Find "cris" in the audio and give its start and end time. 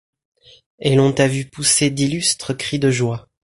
2.57-2.79